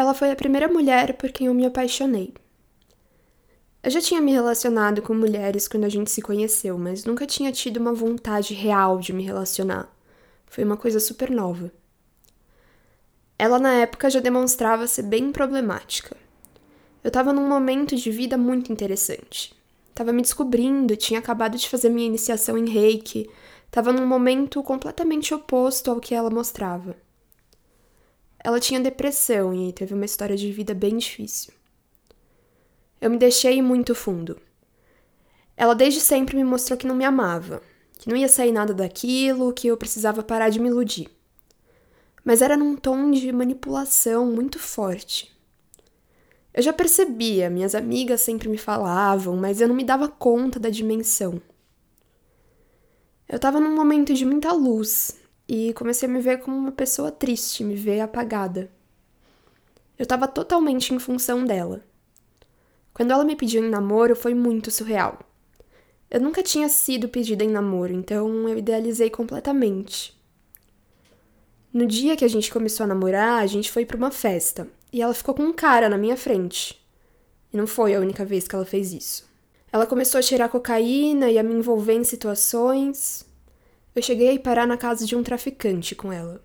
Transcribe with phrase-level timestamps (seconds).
[0.00, 2.32] Ela foi a primeira mulher por quem eu me apaixonei.
[3.82, 7.52] Eu já tinha me relacionado com mulheres quando a gente se conheceu, mas nunca tinha
[7.52, 9.94] tido uma vontade real de me relacionar.
[10.46, 11.70] Foi uma coisa super nova.
[13.38, 16.16] Ela na época já demonstrava ser bem problemática.
[17.04, 19.54] Eu tava num momento de vida muito interessante.
[19.94, 23.28] Tava me descobrindo, tinha acabado de fazer minha iniciação em Reiki,
[23.70, 26.96] tava num momento completamente oposto ao que ela mostrava.
[28.42, 31.52] Ela tinha depressão e teve uma história de vida bem difícil.
[32.98, 34.40] Eu me deixei muito fundo.
[35.56, 37.62] Ela desde sempre me mostrou que não me amava,
[37.98, 41.08] que não ia sair nada daquilo, que eu precisava parar de me iludir.
[42.24, 45.30] Mas era num tom de manipulação muito forte.
[46.52, 50.70] Eu já percebia, minhas amigas sempre me falavam, mas eu não me dava conta da
[50.70, 51.40] dimensão.
[53.28, 55.19] Eu estava num momento de muita luz
[55.52, 58.70] e comecei a me ver como uma pessoa triste, me ver apagada.
[59.98, 61.84] Eu estava totalmente em função dela.
[62.94, 65.18] Quando ela me pediu em namoro, foi muito surreal.
[66.08, 70.16] Eu nunca tinha sido pedida em namoro, então eu idealizei completamente.
[71.72, 75.02] No dia que a gente começou a namorar, a gente foi para uma festa e
[75.02, 76.80] ela ficou com um cara na minha frente.
[77.52, 79.28] E não foi a única vez que ela fez isso.
[79.72, 83.28] Ela começou a cheirar cocaína e a me envolver em situações.
[83.94, 86.44] Eu cheguei a parar na casa de um traficante com ela.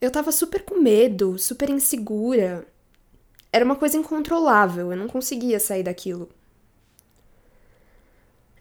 [0.00, 2.66] Eu tava super com medo, super insegura,
[3.52, 6.30] era uma coisa incontrolável, eu não conseguia sair daquilo.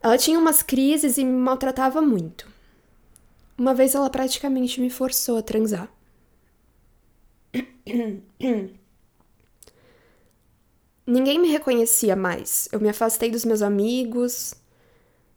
[0.02, 2.46] Ela tinha umas crises e me maltratava muito.
[3.58, 5.90] Uma vez ela praticamente me forçou a transar.
[11.06, 12.68] Ninguém me reconhecia mais.
[12.72, 14.54] Eu me afastei dos meus amigos.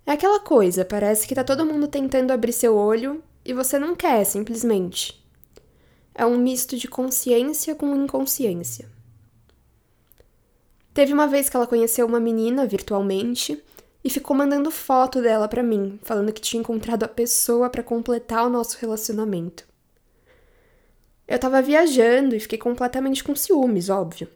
[0.07, 3.97] É aquela coisa, parece que tá todo mundo tentando abrir seu olho e você não
[3.97, 5.25] quer, simplesmente.
[6.15, 8.89] É um misto de consciência com inconsciência.
[10.93, 13.61] Teve uma vez que ela conheceu uma menina virtualmente
[14.05, 18.47] e ficou mandando foto dela para mim, falando que tinha encontrado a pessoa para completar
[18.47, 19.67] o nosso relacionamento.
[21.27, 24.29] Eu tava viajando e fiquei completamente com ciúmes, óbvio.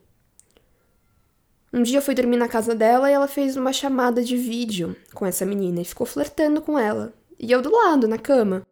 [1.72, 4.96] Um dia eu fui dormir na casa dela e ela fez uma chamada de vídeo
[5.12, 7.12] com essa menina e ficou flertando com ela.
[7.38, 8.66] E eu do lado, na cama.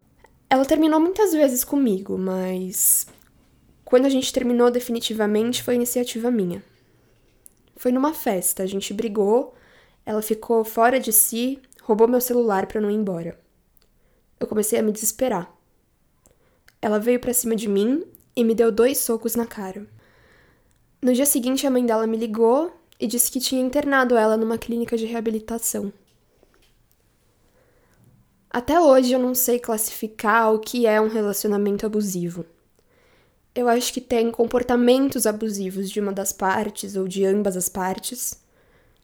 [0.48, 3.06] Ela terminou muitas vezes comigo, mas.
[3.84, 6.64] Quando a gente terminou definitivamente foi iniciativa minha.
[7.76, 9.54] Foi numa festa, a gente brigou,
[10.04, 13.38] ela ficou fora de si, roubou meu celular para não ir embora.
[14.40, 15.54] Eu comecei a me desesperar.
[16.80, 18.02] Ela veio para cima de mim
[18.34, 19.86] e me deu dois socos na cara.
[21.02, 24.58] No dia seguinte, a mãe dela me ligou e disse que tinha internado ela numa
[24.58, 25.92] clínica de reabilitação.
[28.50, 32.44] Até hoje eu não sei classificar o que é um relacionamento abusivo
[33.56, 38.38] eu acho que tem comportamentos abusivos de uma das partes ou de ambas as partes,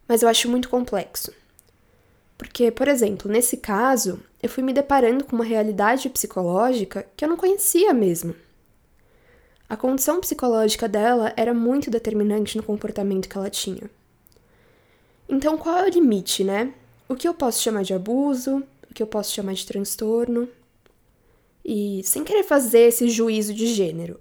[0.07, 1.33] mas eu acho muito complexo.
[2.37, 7.29] Porque, por exemplo, nesse caso, eu fui me deparando com uma realidade psicológica que eu
[7.31, 8.35] não conhecia mesmo.
[9.72, 13.91] A condição psicológica dela era muito determinante no comportamento que ela tinha.
[15.27, 16.75] Então, qual é o limite, né?
[17.09, 18.62] O que eu posso chamar de abuso?
[18.91, 20.47] O que eu posso chamar de transtorno?
[21.65, 24.21] E sem querer fazer esse juízo de gênero,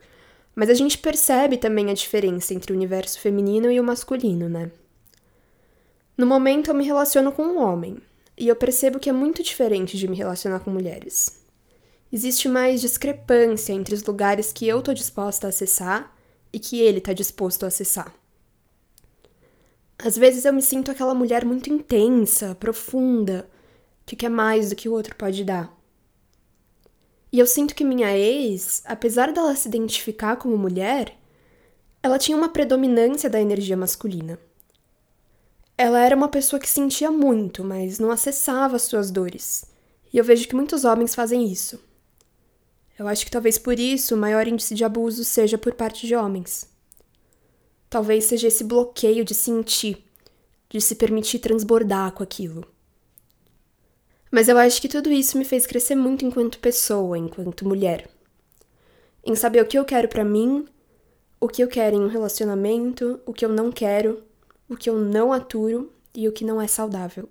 [0.55, 4.71] mas a gente percebe também a diferença entre o universo feminino e o masculino, né?
[6.17, 7.97] No momento eu me relaciono com um homem,
[8.37, 11.40] e eu percebo que é muito diferente de me relacionar com mulheres.
[12.11, 16.13] Existe mais discrepância entre os lugares que eu tô disposta a acessar
[16.51, 18.13] e que ele tá disposto a acessar.
[19.97, 23.49] Às vezes eu me sinto aquela mulher muito intensa, profunda,
[24.05, 25.73] que quer mais do que o outro pode dar.
[27.31, 31.17] E eu sinto que minha ex, apesar dela se identificar como mulher,
[32.03, 34.37] ela tinha uma predominância da energia masculina.
[35.77, 39.65] Ela era uma pessoa que sentia muito, mas não acessava as suas dores.
[40.11, 41.79] E eu vejo que muitos homens fazem isso.
[43.01, 46.15] Eu acho que talvez por isso o maior índice de abuso seja por parte de
[46.15, 46.69] homens.
[47.89, 50.05] Talvez seja esse bloqueio de sentir,
[50.69, 52.63] de se permitir transbordar com aquilo.
[54.29, 58.07] Mas eu acho que tudo isso me fez crescer muito enquanto pessoa, enquanto mulher.
[59.25, 60.67] Em saber o que eu quero para mim,
[61.39, 64.21] o que eu quero em um relacionamento, o que eu não quero,
[64.69, 67.27] o que eu não aturo e o que não é saudável.